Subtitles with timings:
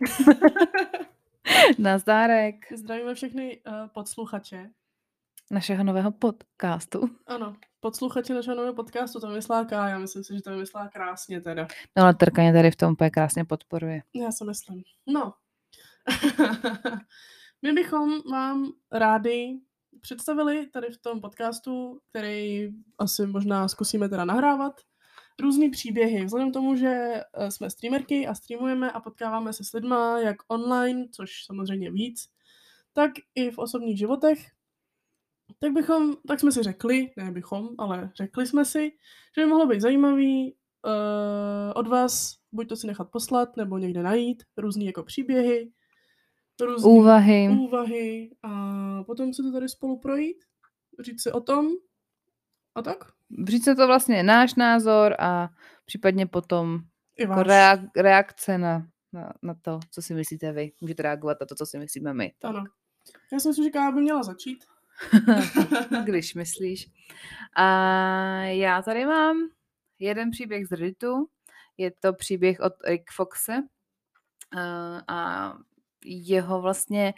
[1.78, 4.70] Nazdárek Zdravíme všechny uh, podsluchače.
[5.50, 7.10] našeho nového podcastu.
[7.26, 9.28] Ano, podsluchače našeho nového podcastu, to
[9.68, 11.68] Ká, já myslím si, že to vymyslela krásně teda.
[11.96, 14.02] No ale Trkaně tady v tom úplně krásně podporuje.
[14.14, 14.82] Já si myslím.
[15.06, 15.34] No.
[17.62, 19.60] My bychom vám rádi
[20.00, 24.80] představili tady v tom podcastu, který asi možná zkusíme teda nahrávat,
[25.40, 26.24] různý příběhy.
[26.24, 26.88] Vzhledem k tomu, že
[27.32, 32.28] eh, jsme streamerky a streamujeme a potkáváme se s lidma jak online, což samozřejmě víc,
[32.92, 34.46] tak i v osobních životech,
[35.58, 38.92] tak bychom, tak jsme si řekli, ne bychom, ale řekli jsme si,
[39.36, 40.54] že by mohlo být zajímavý
[40.86, 45.72] uh, od vás buď to si nechat poslat, nebo někde najít, různý jako příběhy,
[46.60, 47.48] různý Úvahy.
[47.60, 50.44] úvahy a potom si to tady spolu projít,
[51.00, 51.68] říct si o tom
[52.74, 53.19] a tak.
[53.48, 55.48] Říct se to vlastně náš názor a
[55.84, 56.78] případně potom
[57.18, 60.72] I jako reak- reakce na, na, na to, co si myslíte vy.
[60.80, 62.32] Můžete reagovat na to, co si myslíme my.
[62.38, 62.50] Tak.
[62.50, 62.64] Ano.
[63.32, 64.64] Já si myslím, že Kája by měla začít.
[66.04, 66.86] Když myslíš.
[67.56, 67.66] A
[68.42, 69.36] já tady mám
[69.98, 71.28] jeden příběh z Redditu.
[71.76, 73.62] Je to příběh od Rick Foxe.
[74.56, 75.52] A- A
[76.04, 77.14] jeho vlastně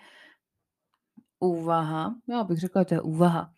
[1.41, 3.53] úvaha, já bych řekla, že to je úvaha,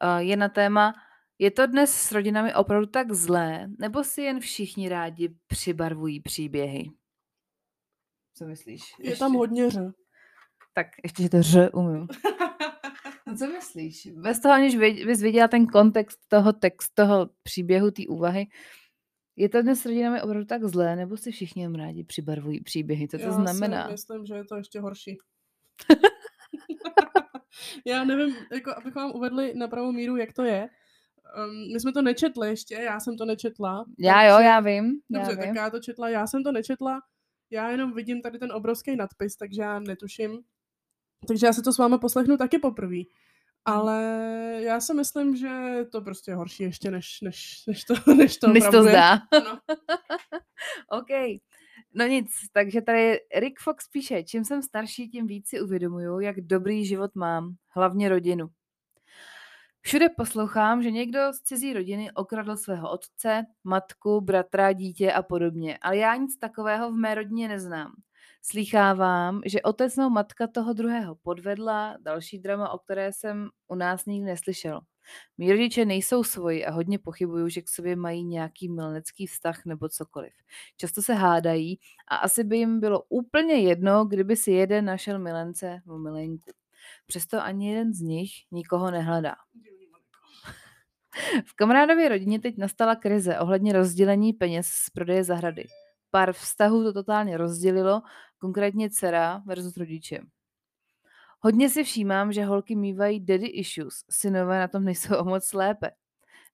[0.00, 0.94] a je na téma,
[1.38, 6.90] je to dnes s rodinami opravdu tak zlé, nebo si jen všichni rádi přibarvují příběhy?
[8.34, 8.82] Co myslíš?
[9.00, 9.78] Je tam hodně ř.
[10.74, 12.06] Tak ještě, že to ř umím.
[13.26, 14.08] No co myslíš?
[14.22, 18.46] Bez toho, aniž bys viděla ten kontext toho textu, toho příběhu, té úvahy,
[19.36, 23.08] je to dnes s rodinami opravdu tak zlé, nebo si všichni jen rádi přibarvují příběhy?
[23.08, 23.86] Co to Já znamená?
[23.86, 25.18] si myslím, že je to ještě horší.
[27.86, 30.68] já nevím, jako abychom vám uvedli na pravou míru, jak to je.
[31.36, 33.84] Um, my jsme to nečetli ještě, já jsem to nečetla.
[33.98, 35.00] Já jo, já vím.
[35.10, 35.56] Dobře, já tak vím.
[35.56, 37.00] já to četla, já jsem to nečetla,
[37.50, 40.42] já jenom vidím tady ten obrovský nadpis, takže já netuším.
[41.28, 43.02] Takže já si to s vámi poslechnu taky poprvé.
[43.64, 44.02] Ale
[44.62, 45.48] já si myslím, že
[45.92, 49.12] to prostě je horší ještě, než, než, než to, než to Než to zdá.
[49.12, 49.58] Ano.
[50.88, 51.40] OK.
[51.94, 56.40] No nic, takže tady Rick Fox píše, čím jsem starší, tím víc si uvědomuju, jak
[56.40, 58.48] dobrý život mám, hlavně rodinu.
[59.80, 65.78] Všude poslouchám, že někdo z cizí rodiny okradl svého otce, matku, bratra, dítě a podobně,
[65.78, 67.92] ale já nic takového v mé rodině neznám.
[68.42, 74.06] Slýchávám, že otec nebo matka toho druhého podvedla, další drama, o které jsem u nás
[74.06, 74.80] nikdy neslyšel.
[75.38, 79.88] Mí rodiče nejsou svoji a hodně pochybuju, že k sobě mají nějaký milenecký vztah nebo
[79.88, 80.32] cokoliv.
[80.76, 81.78] Často se hádají
[82.08, 86.50] a asi by jim bylo úplně jedno, kdyby si jeden našel milence nebo milenku.
[87.08, 89.34] Přesto ani jeden z nich nikoho nehledá.
[91.46, 95.64] V kamarádově rodině teď nastala krize ohledně rozdělení peněz z prodeje zahrady.
[96.10, 98.02] Pár vztahů to totálně rozdělilo,
[98.38, 100.20] konkrétně dcera versus rodiče.
[101.40, 105.90] Hodně si všímám, že holky mývají daddy issues, synové na tom nejsou o moc lépe.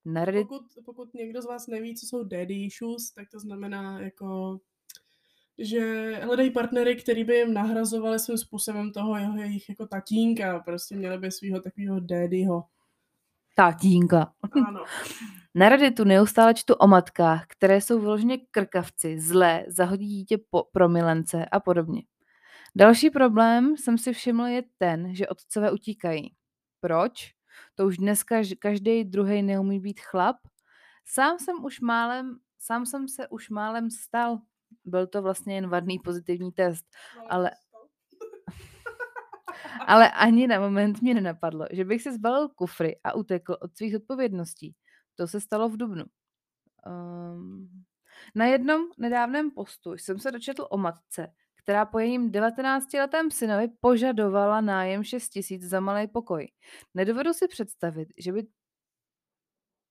[0.05, 4.01] Na Reddit Pokud, pokud někdo z vás neví, co jsou daddy issues, tak to znamená
[4.01, 4.59] jako
[5.59, 10.97] že hledají partnery, který by jim nahrazovali svým způsobem toho jeho jejich jako tatínka, prostě
[10.97, 12.65] měli by svého takového daddyho.
[13.57, 14.33] tatínka.
[14.67, 14.85] Ano.
[15.55, 20.89] Na Redditu neustále čtu o matkách, které jsou vyloženě krkavci, zlé, zahodí dítě po, pro
[20.89, 22.03] milence a podobně.
[22.77, 26.35] Další problém jsem si všiml je ten, že otcové utíkají.
[26.81, 27.35] Proč?
[27.75, 30.37] To už dneska každý druhý neumí být chlap.
[31.05, 34.39] Sám jsem už málem, sám jsem se už málem stal.
[34.85, 36.85] Byl to vlastně jen vadný pozitivní test.
[37.29, 37.51] Ale-
[39.87, 43.97] Ale ani na moment mě nenapadlo, že bych si zbalil kufry a utekl od svých
[43.97, 44.75] odpovědností.
[45.15, 46.05] To se stalo v Dubnu.
[46.87, 47.85] Um,
[48.35, 54.61] na jednom nedávném postu jsem se dočetl o matce, která po jejím 19-letém synovi požadovala
[54.61, 56.49] nájem 6 tisíc za malý pokoj.
[56.95, 58.47] Nedovedu si představit, že by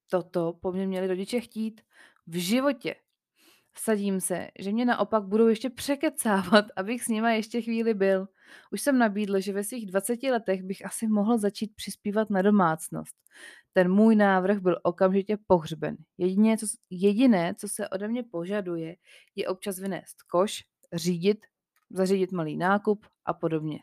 [0.09, 1.81] toto po mně měli rodiče chtít
[2.27, 2.95] v životě.
[3.77, 8.27] Sadím se, že mě naopak budou ještě překecávat, abych s nima ještě chvíli byl.
[8.71, 13.15] Už jsem nabídl, že ve svých 20 letech bych asi mohl začít přispívat na domácnost.
[13.73, 15.97] Ten můj návrh byl okamžitě pohřben.
[16.17, 18.95] Jediné, co, jediné, co se ode mě požaduje,
[19.35, 21.45] je občas vynést koš, řídit,
[21.89, 23.79] zařídit malý nákup a podobně.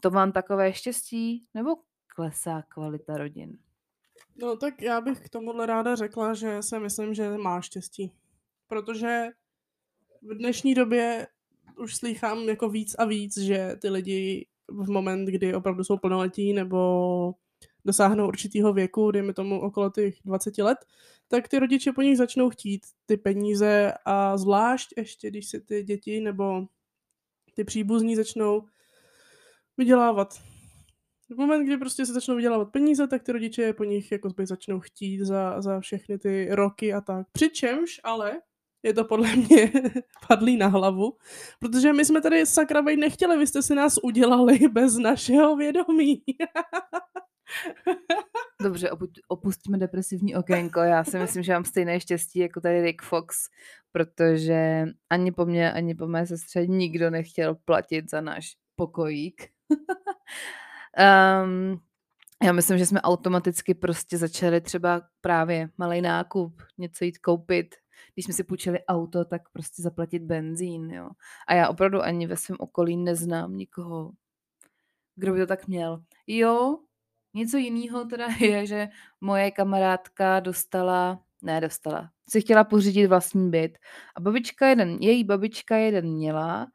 [0.00, 1.76] To mám takové štěstí, nebo
[2.14, 3.58] klesá kvalita rodin?
[4.36, 8.12] No tak já bych k tomuhle ráda řekla, že si myslím, že má štěstí.
[8.68, 9.28] Protože
[10.22, 11.26] v dnešní době
[11.78, 16.52] už slýchám jako víc a víc, že ty lidi v moment, kdy opravdu jsou plnoletí
[16.52, 17.34] nebo
[17.84, 20.78] dosáhnou určitého věku, dejme tomu okolo těch 20 let,
[21.28, 25.82] tak ty rodiče po nich začnou chtít ty peníze a zvlášť ještě, když si ty
[25.82, 26.66] děti nebo
[27.54, 28.66] ty příbuzní začnou
[29.76, 30.40] vydělávat.
[31.30, 34.80] V moment, kdy prostě se začnou vydělávat peníze, tak ty rodiče po nich jako začnou
[34.80, 37.26] chtít za, za všechny ty roky a tak.
[37.32, 38.40] Přičemž ale
[38.82, 39.72] je to podle mě
[40.28, 41.16] padlý na hlavu,
[41.58, 46.22] protože my jsme tady sakra vej nechtěli, vy jste si nás udělali bez našeho vědomí.
[48.62, 48.90] Dobře,
[49.28, 50.80] opustíme depresivní okénko.
[50.80, 53.36] Já si myslím, že mám stejné štěstí jako tady Rick Fox,
[53.92, 59.48] protože ani po mně, ani po mé sestře nikdo nechtěl platit za náš pokojík.
[61.44, 61.80] um,
[62.42, 67.74] já myslím, že jsme automaticky prostě začali třeba právě malý nákup, něco jít koupit.
[68.14, 71.10] Když jsme si půjčili auto, tak prostě zaplatit benzín, jo.
[71.48, 74.12] A já opravdu ani ve svém okolí neznám nikoho,
[75.16, 76.02] kdo by to tak měl.
[76.26, 76.78] Jo,
[77.34, 78.88] Něco jiného teda je, že
[79.20, 83.78] moje kamarádka dostala, ne dostala, si chtěla pořídit vlastní byt
[84.16, 86.66] a babička jeden, její babička jeden měla,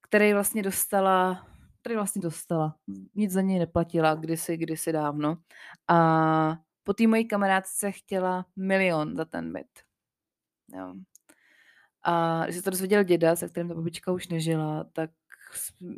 [0.00, 1.46] který vlastně dostala,
[1.80, 2.76] který vlastně dostala,
[3.14, 5.36] nic za něj neplatila kdysi, kdysi dávno
[5.88, 9.83] a po té mojí kamarádce chtěla milion za ten byt.
[10.72, 10.94] Jo.
[12.02, 15.10] A když se to dozvěděl děda, se kterým ta babička už nežila, tak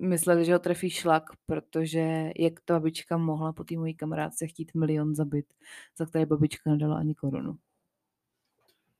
[0.00, 4.74] mysleli, že ho trefí šlak, protože jak ta babička mohla po té mojí kamarádce chtít
[4.74, 5.54] milion za byt,
[5.98, 7.58] za které babička nedala ani korunu.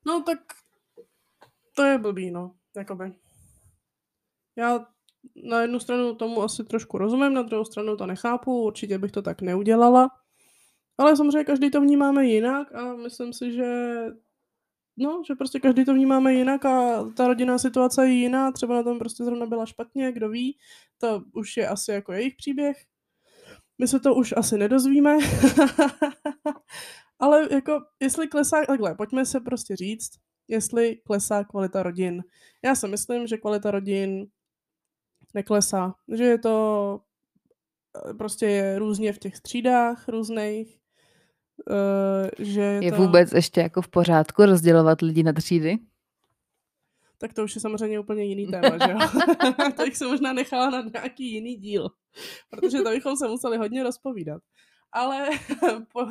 [0.07, 0.39] No tak
[1.77, 3.13] to je blbý, no, jakoby.
[4.57, 4.87] Já
[5.45, 9.23] na jednu stranu tomu asi trošku rozumím, na druhou stranu to nechápu, určitě bych to
[9.23, 10.11] tak neudělala.
[10.99, 13.97] Ale samozřejmě každý to vnímáme jinak a myslím si, že
[14.99, 18.83] No, že prostě každý to vnímáme jinak a ta rodinná situace je jiná, třeba na
[18.83, 20.59] tom prostě zrovna byla špatně, kdo ví,
[20.99, 22.77] to už je asi jako jejich příběh.
[23.79, 25.19] My se to už asi nedozvíme,
[27.19, 30.11] ale jako, jestli klesá, takhle, pojďme se prostě říct,
[30.49, 32.25] jestli klesá kvalita rodin.
[32.65, 34.27] Já si myslím, že kvalita rodin
[35.35, 37.01] neklesá, že je to
[38.11, 40.81] eh, prostě je různě v těch střídách různých,
[42.39, 42.97] že je, je to...
[42.97, 45.79] vůbec ještě jako v pořádku rozdělovat lidi na třídy?
[47.19, 48.99] Tak to už je samozřejmě úplně jiný téma, že jo?
[49.77, 51.89] to bych se možná nechala na nějaký jiný díl,
[52.51, 54.43] protože to bychom se museli hodně rozpovídat.
[54.93, 55.29] Ale
[55.93, 56.07] po,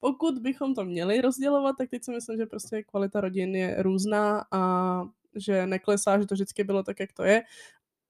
[0.00, 4.44] pokud bychom to měli rozdělovat, tak teď si myslím, že prostě kvalita rodin je různá
[4.52, 5.02] a
[5.34, 7.42] že neklesá, že to vždycky bylo tak, jak to je.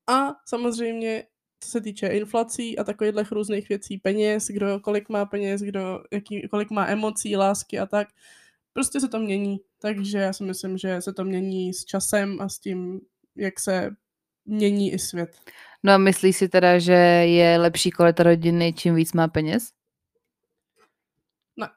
[0.06, 1.24] A samozřejmě
[1.60, 6.48] co se týče inflací a takových různých věcí, peněz, kdo kolik má peněz, kdo jaký,
[6.48, 8.08] kolik má emocí, lásky a tak,
[8.72, 9.60] prostě se to mění.
[9.78, 13.00] Takže já si myslím, že se to mění s časem a s tím,
[13.36, 13.90] jak se
[14.44, 15.40] mění i svět.
[15.82, 19.72] No a myslíš si teda, že je lepší kvalita rodiny, čím víc má peněz?
[21.56, 21.68] Ne.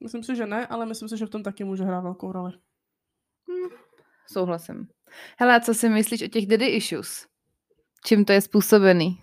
[0.00, 2.52] Myslím si, že ne, ale myslím si, že v tom taky může hrát velkou roli.
[3.48, 3.70] Hmm,
[4.26, 4.88] souhlasím.
[5.38, 7.26] Hele, a co si myslíš o těch daddy issues?
[8.06, 9.20] Čím to je způsobený?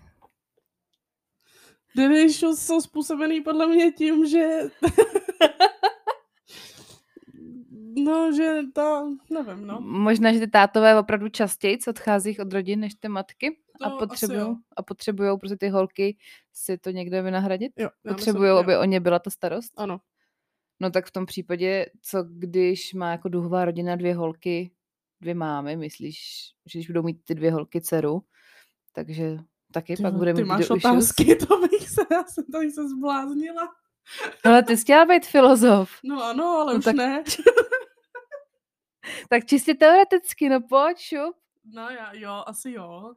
[1.96, 4.58] Daddy issues jsou způsobený podle mě tím, že
[7.96, 9.80] No, že to, nevím, no.
[9.80, 14.56] Možná, že ty tátové opravdu častěji odchází od rodin než ty matky to a potřebují
[14.76, 16.16] a potřebují prostě ty holky
[16.52, 17.72] si to někde vynahradit?
[17.76, 19.72] Jo, potřebují, aby o ně byla ta starost?
[19.76, 20.00] Ano.
[20.80, 24.70] No tak v tom případě, co když má jako duhová rodina dvě holky,
[25.20, 26.18] dvě mámy, myslíš,
[26.66, 28.22] že když budou mít ty dvě holky dceru,
[28.94, 29.36] takže
[29.72, 33.68] taky ty, pak budeme Ty máš otázky, to bych se, já jsem to se zbláznila.
[34.44, 35.90] Ale ty jsi chtěla být filozof.
[36.04, 36.96] No ano, ale no, už tak...
[36.96, 37.24] ne.
[39.28, 41.36] tak čistě teoreticky, no pojď, šup.
[41.64, 43.14] No já, jo, asi jo.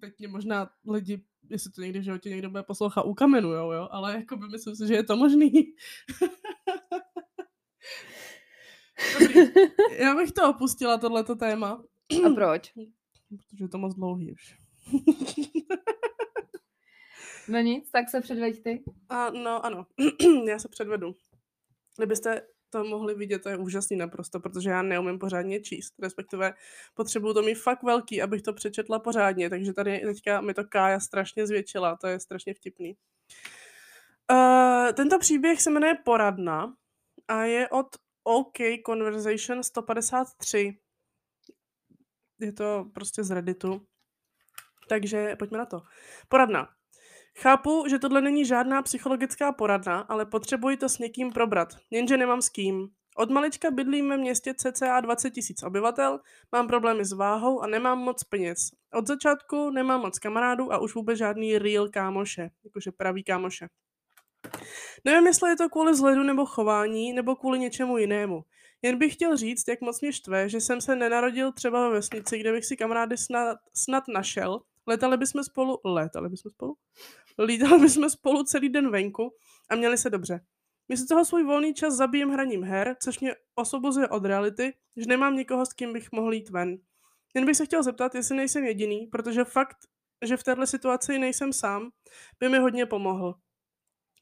[0.00, 4.14] Teď mě možná lidi, jestli to někdy v životě někdo bude poslouchat, ukamenujou, jo, ale
[4.14, 5.50] jako by myslím si, že je to možný.
[9.20, 9.40] Dobrý.
[9.98, 11.82] Já bych to opustila, tohleto téma.
[12.26, 12.72] A proč?
[13.28, 14.67] Protože je to moc dlouhý už.
[17.48, 18.84] no nic, tak se předveď ty.
[19.08, 19.86] A, no ano,
[20.48, 21.14] já se předvedu.
[21.96, 26.54] Kdybyste to mohli vidět, to je úžasný naprosto, protože já neumím pořádně číst, respektive
[26.94, 31.00] potřebuju to mít fakt velký, abych to přečetla pořádně, takže tady teďka mi to Kája
[31.00, 32.96] strašně zvětšila, to je strašně vtipný.
[34.32, 36.74] Uh, tento příběh se jmenuje Poradna
[37.28, 37.86] a je od
[38.24, 40.78] OK Conversation 153.
[42.40, 43.86] Je to prostě z Redditu.
[44.88, 45.82] Takže pojďme na to.
[46.28, 46.68] Poradna.
[47.38, 52.42] Chápu, že tohle není žádná psychologická poradna, ale potřebuji to s někým probrat, jenže nemám
[52.42, 52.88] s kým.
[53.16, 56.20] Od malička bydlím ve městě cca 20 tisíc obyvatel,
[56.52, 58.70] mám problémy s váhou a nemám moc peněz.
[58.94, 63.68] Od začátku nemám moc kamarádů a už vůbec žádný real kámoše, jakože pravý kámoše.
[65.04, 68.44] Nevím, jestli je to kvůli vzhledu nebo chování, nebo kvůli něčemu jinému.
[68.82, 72.38] Jen bych chtěl říct, jak moc mě štve, že jsem se nenarodil třeba ve vesnici,
[72.38, 74.60] kde bych si kamarády snad, snad našel.
[74.88, 76.76] Letali bychom spolu, letali bychom spolu?
[77.38, 79.34] Lítali bychom spolu celý den venku
[79.70, 80.40] a měli se dobře.
[80.88, 85.36] Místo toho svůj volný čas zabijem hraním her, což mě osvobozuje od reality, že nemám
[85.36, 86.76] nikoho, s kým bych mohl jít ven.
[87.34, 89.76] Jen bych se chtěl zeptat, jestli nejsem jediný, protože fakt,
[90.24, 91.90] že v této situaci nejsem sám,
[92.40, 93.34] by mi hodně pomohl.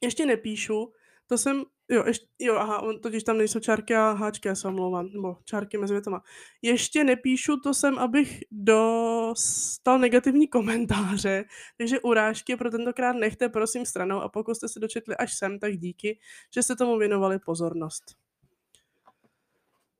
[0.01, 0.93] Ještě nepíšu,
[1.27, 4.67] to jsem, jo, ještě, jo, aha, on, totiž tam nejsou čárky a háčky, já se
[4.67, 6.23] omlouvám, nebo čárky mezi větama.
[6.61, 11.45] Ještě nepíšu, to jsem, abych dostal negativní komentáře,
[11.77, 15.77] takže urážky pro tentokrát nechte prosím stranou a pokud jste se dočetli až sem, tak
[15.77, 16.19] díky,
[16.53, 18.15] že jste tomu věnovali pozornost.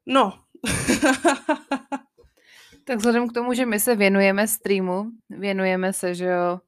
[0.06, 0.44] No.
[2.84, 6.60] tak vzhledem k tomu, že my se věnujeme streamu, věnujeme se, že jo,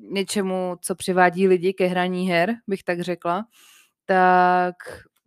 [0.00, 3.44] něčemu, co přivádí lidi ke hraní her, bych tak řekla,
[4.08, 4.76] tak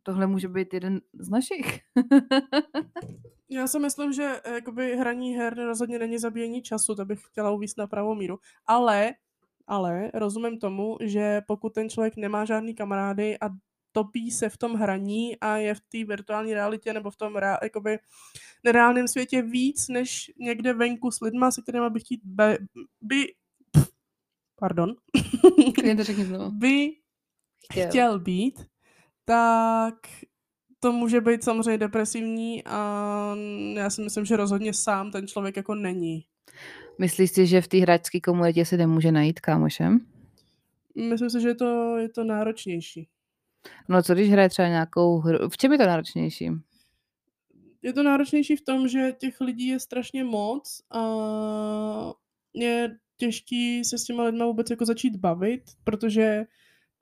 [0.03, 1.79] tohle může být jeden z našich.
[3.50, 7.51] Já si myslím, že eh, jakoby hraní her rozhodně není zabíjení času, to bych chtěla
[7.51, 8.39] uvíct na pravou míru.
[8.65, 9.13] Ale,
[9.67, 13.50] ale rozumím tomu, že pokud ten člověk nemá žádný kamarády a
[13.91, 17.57] topí se v tom hraní a je v té virtuální realitě nebo v tom rea,
[17.63, 18.00] jakoby
[18.63, 22.57] nereálném světě víc, než někde venku s lidma, se kterými by chtít be,
[23.01, 23.33] by
[24.55, 24.95] pardon,
[26.50, 26.91] by
[27.71, 28.70] chtěl být,
[29.31, 29.95] tak
[30.79, 33.35] to může být samozřejmě depresivní a
[33.73, 36.25] já si myslím, že rozhodně sám ten člověk jako není.
[36.97, 40.00] Myslíš si, že v té hráčské komunitě se nemůže najít kámošem?
[40.95, 43.07] Myslím si, že je to, je to náročnější.
[43.89, 45.50] No co když hraje třeba nějakou hru?
[45.50, 46.50] V čem je to náročnější?
[47.81, 51.03] Je to náročnější v tom, že těch lidí je strašně moc a
[52.53, 56.45] je těžký se s těma lidma vůbec jako začít bavit, protože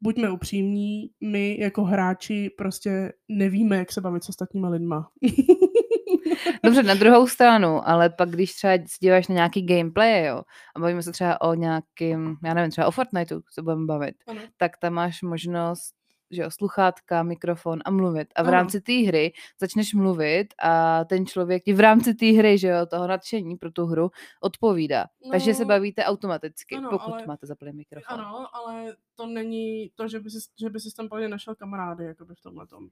[0.01, 5.10] buďme upřímní, my jako hráči prostě nevíme, jak se bavit s ostatníma lidma.
[6.63, 10.41] Dobře, na druhou stranu, ale pak když třeba si díváš na nějaký gameplay, jo,
[10.75, 14.41] a bavíme se třeba o nějakým, já nevím, třeba o Fortniteu se budeme bavit, ano.
[14.58, 15.99] tak tam máš možnost
[16.31, 18.27] že jo, sluchátka, mikrofon a mluvit.
[18.36, 18.51] A v ano.
[18.51, 22.86] rámci té hry začneš mluvit a ten člověk ti v rámci té hry, že jo,
[22.86, 25.05] toho nadšení pro tu hru odpovídá.
[25.25, 28.19] No, Takže se bavíte automaticky, ano, pokud ale, máte zaplý mikrofon.
[28.19, 32.05] Ano, ale to není to, že by si, že by si tam plně našel kamarády,
[32.05, 32.88] jakoby v tomhle tom.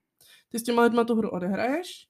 [0.49, 2.07] Ty s těma lidma tu hru odehraješ,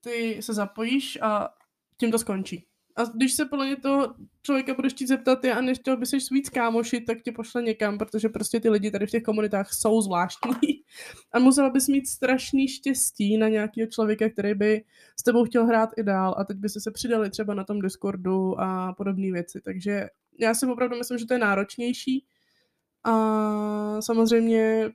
[0.00, 1.48] ty se zapojíš a
[1.96, 2.66] tím to skončí.
[2.96, 6.48] A když se podle toho člověka budeš chtít zeptat, já než chtěl by se víc
[6.48, 10.52] kámoši, tak tě pošle někam, protože prostě ty lidi tady v těch komunitách jsou zvláštní.
[11.32, 14.84] A musela bys mít strašný štěstí na nějakého člověka, který by
[15.20, 17.80] s tebou chtěl hrát i dál a teď by se se přidali třeba na tom
[17.80, 19.60] Discordu a podobné věci.
[19.60, 20.08] Takže
[20.38, 22.26] já si opravdu myslím, že to je náročnější.
[23.04, 24.90] A samozřejmě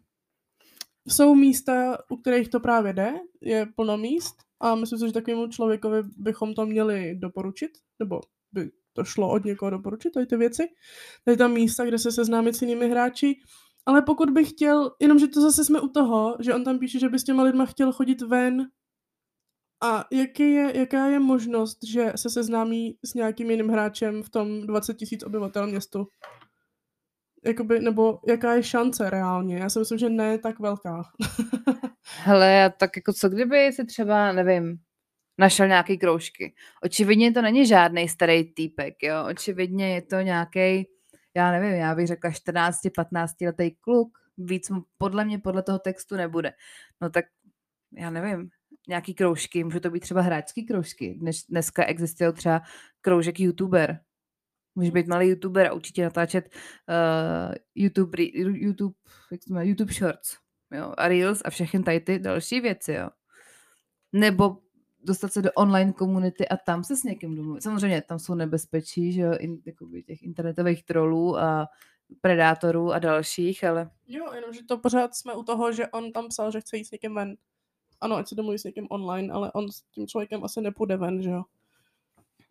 [1.08, 5.48] jsou místa, u kterých to právě jde, je plno míst a myslím si, že takovému
[5.48, 8.22] člověkovi bychom to měli doporučit, nebo
[8.52, 10.64] by to šlo od někoho doporučit, tady ty věci.
[11.26, 13.36] Tady tam místa, kde se seznámit s jinými hráči.
[13.86, 17.10] Ale pokud bych chtěl, jenomže to zase jsme u toho, že on tam píše, že
[17.10, 18.68] by s těma lidma chtěl chodit ven
[19.84, 24.62] a jaký je, jaká je možnost, že se seznámí s nějakým jiným hráčem v tom
[24.62, 26.08] 20 tisíc obyvatel městu?
[27.48, 29.58] Jakoby, nebo jaká je šance reálně?
[29.58, 31.04] Já si myslím, že ne tak velká.
[32.24, 34.78] Hele, tak jako co kdyby si třeba, nevím,
[35.38, 36.54] našel nějaký kroužky.
[36.84, 39.26] Očividně to není žádný starý týpek, jo.
[39.30, 40.88] Očividně je to nějaký,
[41.36, 44.18] já nevím, já bych řekla 14-15 letý kluk.
[44.38, 46.54] Víc podle mě, podle toho textu nebude.
[47.02, 47.26] No tak,
[47.98, 48.50] já nevím,
[48.88, 51.18] nějaký kroužky, může to být třeba hráčský kroužky.
[51.20, 52.62] Dnes, dneska existují třeba
[53.02, 54.00] kroužek youtuber.
[54.78, 58.96] Může být malý youtuber a určitě natáčet uh, YouTube, YouTube,
[59.32, 60.38] jak to má, YouTube Shorts
[60.72, 63.10] jo, a Reels a všechny tady ty další věci, jo.
[64.14, 64.58] Nebo
[65.04, 67.64] dostat se do online komunity a tam se s někým domluvit.
[67.64, 69.62] Samozřejmě tam jsou nebezpečí, že jo, in,
[70.06, 71.68] těch internetových trolů a
[72.22, 73.90] predátorů a dalších, ale...
[74.08, 76.92] Jo, jenomže to pořád jsme u toho, že on tam psal, že chce jít s
[76.92, 77.36] někým ven.
[78.02, 81.22] Ano, ať se domluví s někým online, ale on s tím člověkem asi nepůjde ven,
[81.22, 81.44] že jo?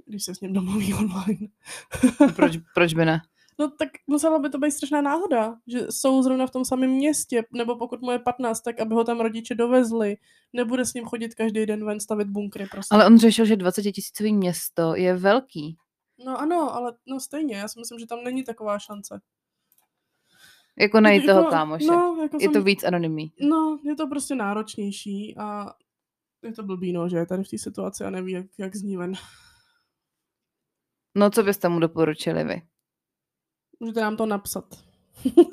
[0.07, 1.49] Když se s ním domluví online.
[2.37, 3.21] proč, proč by ne?
[3.59, 7.45] No tak musela by to být strašná náhoda, že jsou zrovna v tom samém městě,
[7.53, 10.17] nebo pokud mu je 15, tak aby ho tam rodiče dovezli,
[10.53, 12.67] nebude s ním chodit každý den ven stavit bunkry.
[12.71, 12.95] Prostě.
[12.95, 15.77] Ale on řešil, že 20 tisícový město je velký.
[16.25, 19.21] No ano, ale no stejně, já si myslím, že tam není taková šance.
[20.79, 21.87] Jako najít jako, toho kámoše.
[21.87, 23.33] No, jako je jsem, to víc anonymní.
[23.41, 25.73] No, je to prostě náročnější a
[26.43, 28.97] je to blbý, no, že je tady v té situaci a neví, jak, jak zní
[28.97, 29.13] ven.
[31.17, 32.63] No, co byste mu doporučili vy?
[33.81, 34.65] Můžete nám to napsat.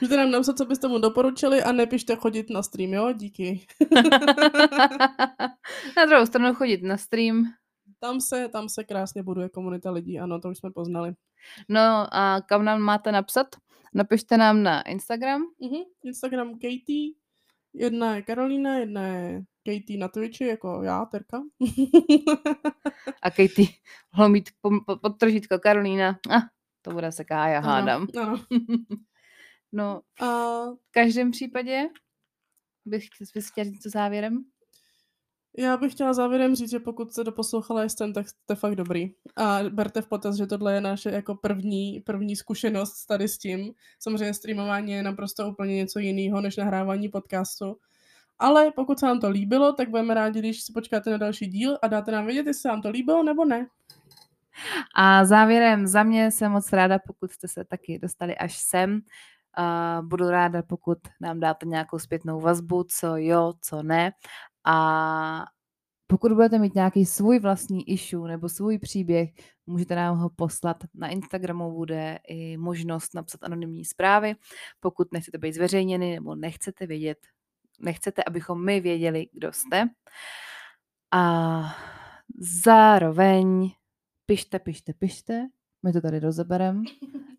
[0.00, 3.12] Můžete nám napsat, co byste mu doporučili a nepište chodit na stream, jo?
[3.12, 3.66] Díky.
[5.96, 7.44] na druhou stranu chodit na stream.
[8.00, 11.14] Tam se, tam se krásně buduje komunita lidí, ano, to už jsme poznali.
[11.68, 13.46] No a kam nám máte napsat?
[13.94, 15.42] Napište nám na Instagram.
[15.60, 15.84] Uh-huh.
[16.04, 17.12] Instagram Katie,
[17.76, 21.42] jedna je Karolína, jedna je Katie na Twitchi, jako já, Terka.
[23.22, 23.68] a Katie
[24.16, 24.50] mohlo mít
[25.02, 26.18] podtržítko Karolína.
[26.30, 26.42] Ah,
[26.82, 28.06] to bude se Kája, hádám.
[28.16, 28.44] Ano, ano.
[29.72, 30.26] no, a...
[30.70, 31.88] v každém případě
[32.84, 34.44] bych, bych chtěla říct závěrem.
[35.58, 39.10] Já bych chtěla závěrem říct, že pokud jste doposlouchala jsem, tak jste fakt dobrý.
[39.36, 43.72] A berte v potaz, že tohle je naše jako první, první zkušenost tady s tím.
[43.98, 47.76] Samozřejmě streamování je naprosto úplně něco jiného než nahrávání podcastu.
[48.38, 51.78] Ale pokud se vám to líbilo, tak budeme rádi, když si počkáte na další díl
[51.82, 53.66] a dáte nám vědět, jestli se vám to líbilo nebo ne.
[54.94, 59.00] A závěrem za mě jsem moc ráda, pokud jste se taky dostali až sem.
[59.58, 64.12] Uh, budu ráda, pokud nám dáte nějakou zpětnou vazbu, co jo, co ne.
[64.66, 65.46] A
[66.06, 69.30] pokud budete mít nějaký svůj vlastní issue nebo svůj příběh,
[69.66, 70.76] můžete nám ho poslat.
[70.94, 74.34] Na Instagramu bude i možnost napsat anonymní zprávy,
[74.80, 77.18] pokud nechcete být zveřejněny nebo nechcete vědět,
[77.80, 79.88] nechcete, abychom my věděli, kdo jste.
[81.12, 81.62] A
[82.64, 83.70] zároveň
[84.26, 85.46] pište, pište, pište,
[85.82, 86.82] my to tady rozebereme.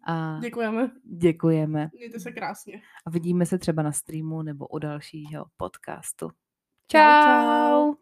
[0.08, 0.92] A děkujeme.
[1.04, 1.90] Děkujeme.
[1.94, 2.82] Mějte se krásně.
[3.06, 6.30] A vidíme se třeba na streamu nebo u dalšího podcastu.
[6.90, 7.18] tchau.
[7.22, 7.96] tchau.